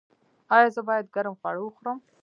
ایا 0.55 0.67
زه 0.75 0.81
باید 0.87 1.05
ګرم 1.15 1.35
خواړه 1.39 1.61
وخورم؟ 1.63 1.97